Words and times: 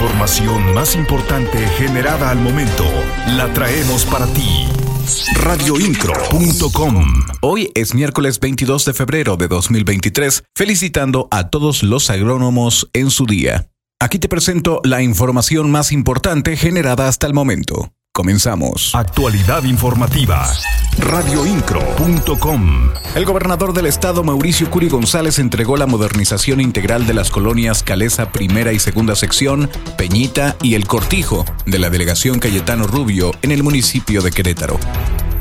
información 0.00 0.72
más 0.72 0.96
importante 0.96 1.58
generada 1.76 2.30
al 2.30 2.38
momento 2.38 2.84
la 3.36 3.52
traemos 3.52 4.06
para 4.06 4.26
ti. 4.28 4.66
Radioincro.com 5.34 7.04
Hoy 7.42 7.70
es 7.74 7.94
miércoles 7.94 8.40
22 8.40 8.86
de 8.86 8.94
febrero 8.94 9.36
de 9.36 9.48
2023, 9.48 10.44
felicitando 10.56 11.28
a 11.30 11.50
todos 11.50 11.82
los 11.82 12.08
agrónomos 12.08 12.88
en 12.94 13.10
su 13.10 13.26
día. 13.26 13.68
Aquí 14.00 14.18
te 14.18 14.30
presento 14.30 14.80
la 14.84 15.02
información 15.02 15.70
más 15.70 15.92
importante 15.92 16.56
generada 16.56 17.06
hasta 17.06 17.26
el 17.26 17.34
momento. 17.34 17.92
Comenzamos. 18.20 18.94
Actualidad 18.94 19.64
informativa. 19.64 20.46
Radioincro.com 20.98 22.90
El 23.14 23.24
gobernador 23.24 23.72
del 23.72 23.86
estado, 23.86 24.22
Mauricio 24.22 24.70
Curi 24.70 24.90
González, 24.90 25.38
entregó 25.38 25.78
la 25.78 25.86
modernización 25.86 26.60
integral 26.60 27.06
de 27.06 27.14
las 27.14 27.30
colonias 27.30 27.82
Calesa 27.82 28.30
Primera 28.30 28.74
y 28.74 28.78
Segunda 28.78 29.16
Sección, 29.16 29.70
Peñita 29.96 30.54
y 30.60 30.74
El 30.74 30.86
Cortijo 30.86 31.46
de 31.64 31.78
la 31.78 31.88
delegación 31.88 32.40
Cayetano 32.40 32.86
Rubio 32.86 33.30
en 33.40 33.52
el 33.52 33.62
municipio 33.62 34.20
de 34.20 34.32
Querétaro. 34.32 34.78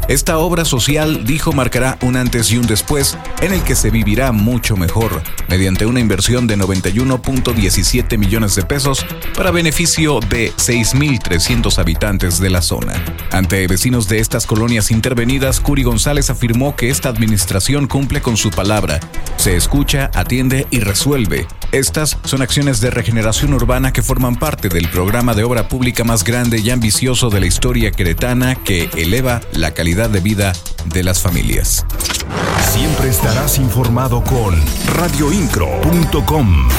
Esta 0.10 0.40
obra 0.40 0.66
social, 0.66 1.24
dijo, 1.24 1.54
marcará 1.54 2.00
un 2.02 2.16
antes 2.16 2.52
y 2.52 2.58
un 2.58 2.66
después 2.66 3.16
en 3.42 3.54
el 3.54 3.62
que 3.62 3.76
se 3.76 3.92
vivirá 3.92 4.32
mucho 4.32 4.76
mejor, 4.76 5.22
mediante 5.48 5.86
una 5.86 6.00
inversión 6.00 6.48
de 6.48 6.58
91.17 6.58 8.18
millones 8.18 8.56
de 8.56 8.64
pesos 8.64 9.06
para 9.36 9.52
beneficio 9.52 10.20
de 10.20 10.52
6.300 10.54 11.78
habitantes 11.78 12.40
de 12.40 12.50
la 12.50 12.64
zona. 12.64 12.94
Ante 13.32 13.68
vecinos 13.68 14.10
de 14.10 14.18
estas 14.18 14.48
colonias 14.48 14.90
intervenidas, 14.90 15.60
Curi 15.60 15.84
González 15.84 16.32
afirmó 16.32 16.76
que 16.76 16.90
esta 16.90 17.10
administración 17.10 17.86
cumple 17.86 18.20
con 18.20 18.36
su 18.36 18.50
palabra, 18.50 19.00
se 19.38 19.56
escucha, 19.56 20.10
atiende 20.16 20.66
y 20.72 20.80
resuelve. 20.80 21.46
Estas 21.72 22.18
son 22.24 22.42
acciones 22.42 22.82
de 22.82 22.90
regeneración 22.90 23.54
urbana 23.54 23.94
que 23.94 24.02
forman 24.02 24.38
parte 24.38 24.70
del 24.70 24.90
programa 24.90 25.36
de 25.36 25.44
obra 25.44 25.68
pública 25.68 26.04
más 26.04 26.24
grande 26.24 26.58
y 26.58 26.72
ambicioso 26.72 27.30
de 27.30 27.42
la 27.42 27.46
historia 27.46 27.92
queretana 27.92 28.56
que 28.56 28.90
eleva 28.98 29.42
la 29.54 29.72
calidad 29.72 29.99
de 30.08 30.22
vida 30.22 30.54
de 30.86 31.04
las 31.04 31.20
familias. 31.20 31.86
Siempre 32.72 33.10
estarás 33.10 33.58
informado 33.58 34.24
con 34.24 34.56
radioincro.com. 34.96 36.70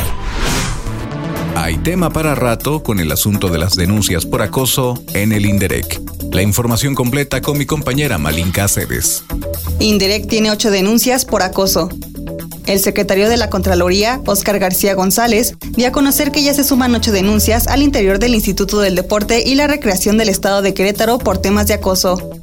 Hay 1.55 1.77
tema 1.79 2.11
para 2.11 2.35
rato 2.35 2.83
con 2.83 3.01
el 3.01 3.13
asunto 3.13 3.49
de 3.49 3.59
las 3.59 3.75
denuncias 3.75 4.25
por 4.25 4.41
acoso 4.41 5.03
en 5.13 5.33
el 5.33 5.45
Inderec. 5.45 6.01
La 6.33 6.43
información 6.43 6.95
completa 6.95 7.43
con 7.43 7.59
mi 7.59 7.67
compañera 7.67 8.17
Malinka 8.17 8.65
Aceves. 8.65 9.25
Inderec 9.81 10.27
tiene 10.27 10.51
ocho 10.51 10.71
denuncias 10.71 11.27
por 11.27 11.43
acoso. 11.43 11.91
El 12.67 12.79
secretario 12.79 13.29
de 13.29 13.37
la 13.37 13.51
Contraloría, 13.51 14.23
Óscar 14.27 14.59
García 14.59 14.95
González, 14.95 15.55
dio 15.73 15.89
a 15.89 15.93
conocer 15.93 16.31
que 16.31 16.43
ya 16.43 16.55
se 16.55 16.65
suman 16.65 16.95
ocho 16.95 17.13
denuncias 17.13 17.67
al 17.67 17.83
interior 17.83 18.19
del 18.19 18.35
Instituto 18.35 18.81
del 18.81 18.95
Deporte 18.95 19.43
y 19.45 19.57
la 19.57 19.67
Recreación 19.67 20.17
del 20.17 20.29
Estado 20.29 20.63
de 20.63 20.73
Querétaro 20.73 21.19
por 21.19 21.39
temas 21.39 21.67
de 21.67 21.75
acoso 21.75 22.40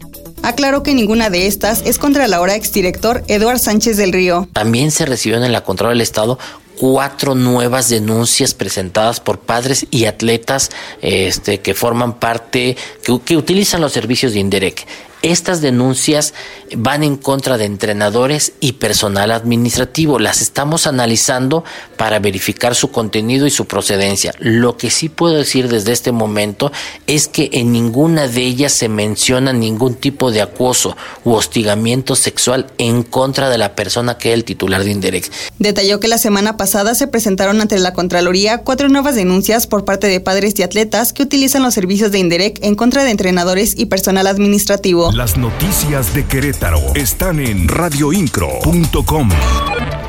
aclaró 0.48 0.84
que 0.84 0.94
ninguna 0.94 1.30
de 1.30 1.48
estas 1.48 1.82
es 1.86 2.00
contra 2.00 2.26
el 2.26 2.34
ahora 2.34 2.56
exdirector 2.56 3.24
Eduard 3.28 3.60
Sánchez 3.60 3.98
del 3.98 4.14
Río. 4.14 4.48
También 4.54 4.92
se 4.92 5.06
recibieron 5.06 5.44
en 5.44 5.52
la 5.52 5.64
Contraloría 5.64 5.98
del 5.98 6.02
Estado 6.02 6.40
cuatro 6.78 7.36
nuevas 7.36 7.90
denuncias 7.90 8.54
presentadas 8.54 9.20
por 9.20 9.40
padres 9.40 9.88
y 9.92 10.06
atletas 10.06 10.70
este, 11.02 11.60
que 11.60 11.74
forman 11.74 12.20
parte, 12.20 12.78
que, 13.04 13.20
que 13.20 13.36
utilizan 13.36 13.82
los 13.82 13.92
servicios 13.92 14.34
de 14.34 14.40
Inderec. 14.40 14.86
Estas 15.22 15.62
denuncias 15.62 16.34
van 16.76 17.04
en 17.04 17.18
contra 17.18 17.58
de 17.58 17.66
entrenadores 17.66 18.54
y 18.60 18.74
personal 18.74 19.32
administrativo. 19.32 20.20
Las 20.20 20.42
estamos 20.42 20.88
analizando 20.88 21.64
para 21.98 22.20
verificar 22.20 22.76
su 22.76 22.92
contenido 22.92 23.48
y 23.48 23.52
su 23.52 23.66
procedencia. 23.66 24.34
Lo 24.40 24.78
que 24.78 24.90
sí 24.90 25.10
puedo 25.10 25.36
decir 25.36 25.70
desde 25.70 25.92
este 25.92 26.12
momento 26.12 26.72
es 27.08 27.28
que 27.28 27.50
en 27.54 27.72
ninguna 27.72 28.28
de 28.28 28.42
ellas 28.42 28.74
se 28.74 28.90
menciona 28.90 29.54
ningún 29.54 29.96
tipo 29.96 30.32
de 30.32 30.42
acoso 30.42 30.96
u 31.24 31.34
hostigamiento 31.34 32.16
sexual 32.16 32.68
en 32.78 33.04
contra 33.04 33.50
de 33.50 33.58
la 33.58 33.76
persona 33.76 34.18
que 34.18 34.30
es 34.30 34.36
el 34.36 34.44
titular 34.44 34.84
de 34.84 34.92
Inderex. 34.92 35.32
Detalló 35.60 36.00
que 36.00 36.08
la 36.08 36.18
semana 36.18 36.58
pasada 36.58 36.96
se 36.96 37.08
presentaron 37.08 37.60
ante 37.62 37.80
la 37.80 37.94
Contraloría 37.94 38.60
cuatro 38.60 38.90
nuevas 38.90 39.16
denuncias 39.16 39.68
por 39.68 39.86
parte 39.86 40.08
de 40.08 40.20
padres 40.20 40.58
y 40.60 40.64
atletas 40.64 41.14
que 41.14 41.24
utilizan 41.24 41.64
los 41.64 41.74
servicios 41.74 42.12
de 42.12 42.20
Inderec 42.20 42.64
en 42.64 42.76
contra 42.76 43.04
de 43.04 43.12
entrenadores 43.12 43.74
y 43.78 43.88
personal 43.88 44.28
administrativo. 44.28 45.07
Las 45.14 45.38
noticias 45.38 46.14
de 46.14 46.26
Querétaro 46.26 46.80
están 46.96 47.40
en 47.40 47.68
radioincro.com. 47.68 49.30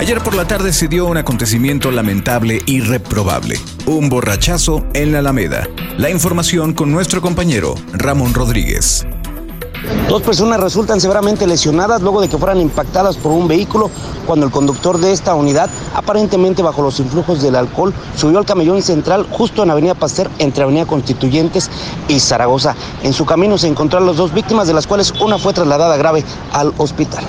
Ayer 0.01 0.21
por 0.21 0.35
la 0.35 0.47
tarde 0.47 0.73
se 0.73 0.89
dio 0.89 1.07
un 1.07 1.17
acontecimiento 1.17 1.91
lamentable 1.91 2.63
y 2.67 2.81
reprobable. 2.81 3.59
Un 3.87 4.09
borrachazo 4.09 4.87
en 4.95 5.13
la 5.13 5.21
Alameda. 5.21 5.69
La 5.97 6.11
información 6.11 6.75
con 6.75 6.91
nuestro 6.91 7.21
compañero 7.21 7.75
Ramón 7.93 8.35
Rodríguez. 8.35 9.07
Dos 10.09 10.23
personas 10.23 10.61
resultan 10.61 11.01
severamente 11.01 11.47
lesionadas 11.47 12.01
luego 12.01 12.21
de 12.21 12.29
que 12.29 12.39
fueran 12.39 12.61
impactadas 12.61 13.17
por 13.17 13.33
un 13.33 13.47
vehículo 13.47 13.91
cuando 14.27 14.47
el 14.47 14.53
conductor 14.53 14.99
de 14.99 15.13
esta 15.13 15.35
unidad, 15.35 15.69
aparentemente 15.95 16.63
bajo 16.63 16.83
los 16.83 16.99
influjos 17.01 17.43
del 17.43 17.57
alcohol, 17.57 17.93
subió 18.17 18.39
al 18.39 18.47
camellón 18.47 18.83
central 18.83 19.27
justo 19.31 19.63
en 19.63 19.71
Avenida 19.71 19.95
Pasteur 19.95 20.31
entre 20.39 20.65
Avenida 20.65 20.87
Constituyentes 20.87 21.71
y 22.09 22.21
Zaragoza. 22.21 22.75
En 23.03 23.13
su 23.13 23.25
camino 23.27 23.59
se 23.59 23.69
encontraron 23.69 24.07
las 24.09 24.17
dos 24.17 24.33
víctimas, 24.33 24.67
de 24.67 24.75
las 24.75 24.87
cuales 24.87 25.13
una 25.21 25.39
fue 25.39 25.53
trasladada 25.53 25.97
grave 25.97 26.25
al 26.53 26.73
hospital. 26.79 27.25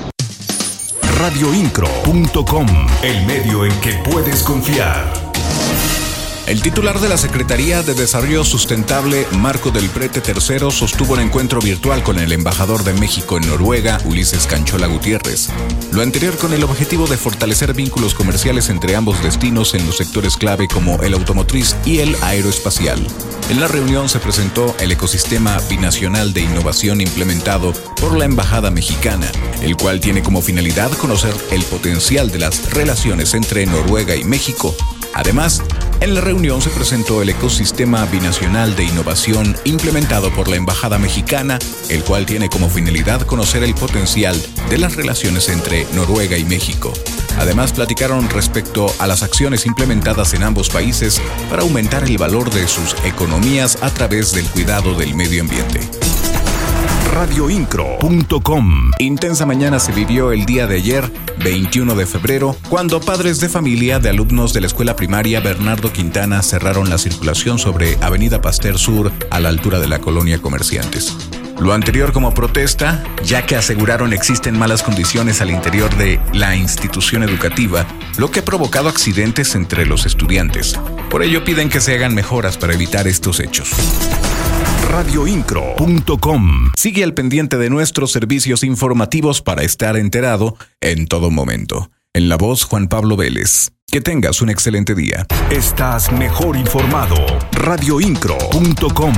Radioincro.com, 1.20 2.68
el 3.04 3.26
medio 3.26 3.66
en 3.66 3.81
que 3.81 3.94
puedes 4.10 4.42
confiar. 4.44 5.12
El 6.50 6.64
titular 6.64 7.00
de 7.00 7.08
la 7.08 7.18
Secretaría 7.20 7.84
de 7.84 7.94
Desarrollo 7.94 8.44
Sustentable, 8.44 9.28
Marco 9.38 9.70
del 9.70 9.88
Prete 9.88 10.20
III, 10.26 10.72
sostuvo 10.72 11.14
un 11.14 11.20
encuentro 11.20 11.62
virtual 11.62 12.02
con 12.02 12.18
el 12.18 12.32
embajador 12.32 12.84
de 12.84 12.94
México 12.94 13.38
en 13.38 13.46
Noruega, 13.46 14.00
Ulises 14.06 14.48
Canchola 14.48 14.88
Gutiérrez. 14.88 15.50
Lo 15.92 16.02
anterior 16.02 16.36
con 16.38 16.52
el 16.52 16.64
objetivo 16.64 17.06
de 17.06 17.18
fortalecer 17.18 17.76
vínculos 17.76 18.16
comerciales 18.16 18.70
entre 18.70 18.96
ambos 18.96 19.22
destinos 19.22 19.76
en 19.76 19.86
los 19.86 19.98
sectores 19.98 20.38
clave 20.38 20.68
como 20.68 21.00
el 21.04 21.14
automotriz 21.14 21.76
y 21.86 22.00
el 22.00 22.18
aeroespacial. 22.24 23.06
En 23.52 23.60
la 23.60 23.68
reunión 23.68 24.10
se 24.10 24.18
presentó 24.18 24.76
el 24.80 24.92
ecosistema 24.92 25.56
binacional 25.70 26.34
de 26.34 26.42
innovación 26.42 27.00
implementado 27.00 27.74
por 28.02 28.18
la 28.18 28.26
Embajada 28.26 28.72
Mexicana, 28.72 29.31
el 29.62 29.78
cual 29.78 30.00
tiene 30.00 30.24
como 30.24 30.42
finalidad 30.42 30.92
conocer 30.94 31.36
el 31.52 31.62
potencial 31.66 32.31
de 32.31 32.40
las 32.40 32.72
relaciones 32.72 33.36
entre 33.36 33.68
Noruega 33.68 34.16
y 34.16 34.24
México. 34.24 34.76
Además, 35.14 35.62
en 36.02 36.16
la 36.16 36.22
reunión 36.22 36.62
se 36.62 36.70
presentó 36.70 37.22
el 37.22 37.30
ecosistema 37.30 38.06
binacional 38.06 38.76
de 38.76 38.86
innovación 38.86 39.56
implementado 39.66 40.32
por 40.34 40.48
la 40.48 40.56
Embajada 40.56 40.98
Mexicana, 40.98 41.60
el 41.90 42.04
cual 42.04 42.26
tiene 42.26 42.50
como 42.50 42.70
finalidad 42.70 43.22
conocer 43.22 43.64
el 43.64 43.76
potencial 43.76 44.40
de 44.70 44.78
las 44.78 44.96
relaciones 44.96 45.50
entre 45.50 45.86
Noruega 45.94 46.38
y 46.38 46.46
México. 46.46 46.94
Además, 47.38 47.74
platicaron 47.74 48.30
respecto 48.30 48.94
a 49.00 49.08
las 49.08 49.24
acciones 49.24 49.66
implementadas 49.66 50.34
en 50.34 50.44
ambos 50.44 50.70
países 50.70 51.22
para 51.50 51.64
aumentar 51.64 52.04
el 52.04 52.18
valor 52.18 52.50
de 52.52 52.68
sus 52.68 52.96
economías 53.04 53.78
a 53.81 53.90
través 53.90 54.31
del 54.34 54.46
cuidado 54.46 54.94
del 54.96 55.16
medio 55.16 55.42
ambiente 55.42 55.99
radioincro.com. 57.12 58.92
Intensa 59.00 59.46
mañana 59.46 59.80
se 59.80 59.92
vivió 59.92 60.31
el 60.31 60.46
día 60.46 60.68
de 60.68 60.75
ayer, 60.75 61.12
21 61.44 61.96
de 61.96 62.06
febrero, 62.06 62.56
cuando 62.70 63.02
padres 63.02 63.40
de 63.40 63.50
familia 63.50 64.00
de 64.00 64.09
alumnos 64.09 64.53
de 64.53 64.62
la 64.62 64.68
escuela 64.68 64.96
primaria 64.96 65.40
Bernardo 65.40 65.92
Quintana 65.92 66.42
cerraron 66.42 66.90
la 66.90 66.98
circulación 66.98 67.59
sobre 67.59 67.98
Avenida 68.02 68.42
Pasteur 68.42 68.78
Sur 68.78 69.12
a 69.31 69.40
la 69.40 69.50
altura 69.50 69.80
de 69.80 69.88
la 69.88 70.00
colonia 70.00 70.42
Comerciantes. 70.42 71.16
Lo 71.59 71.74
anterior 71.74 72.14
como 72.14 72.34
protesta, 72.34 73.03
ya 73.25 73.46
que 73.46 73.58
aseguraron 73.58 74.14
existen 74.14 74.58
malas 74.58 74.81
condiciones 74.81 75.42
al 75.42 75.50
interior 75.50 75.94
de 75.98 76.22
la 76.34 76.56
institución 76.56 77.24
educativa, 77.24 77.86
lo 78.18 78.31
que 78.31 78.40
ha 78.40 78.46
provocado 78.46 78.88
accidentes 78.88 79.56
entre 79.56 79.86
los 79.86 80.06
estudiantes. 80.06 80.80
Por 81.09 81.24
ello 81.24 81.44
piden 81.44 81.68
que 81.69 81.81
se 81.81 81.96
hagan 81.96 82.16
mejoras 82.16 82.58
para 82.58 82.74
evitar 82.74 83.07
estos 83.07 83.42
hechos 83.42 83.74
radioincro.com. 84.89 86.71
Sigue 86.75 87.03
al 87.03 87.13
pendiente 87.13 87.57
de 87.57 87.69
nuestros 87.69 88.12
servicios 88.12 88.63
informativos 88.63 89.41
para 89.41 89.62
estar 89.63 89.95
enterado 89.95 90.57
en 90.81 91.06
todo 91.07 91.30
momento. 91.30 91.91
En 92.12 92.27
la 92.27 92.38
voz 92.38 92.63
Juan 92.63 92.88
Pablo 92.88 93.15
Vélez. 93.15 93.69
Que 93.91 94.01
tengas 94.01 94.41
un 94.41 94.50
excelente 94.50 94.95
día. 94.95 95.25
Estás 95.51 96.12
mejor 96.12 96.57
informado. 96.57 97.15
radioincro.com. 97.53 99.13